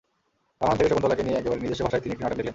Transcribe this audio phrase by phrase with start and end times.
[0.61, 2.49] রামায়ণ থেকে শকুন্তলাকে নিয়ে একেবারে নিজস্ব ভাষায় তিনি একটি নাটক লিখলেন।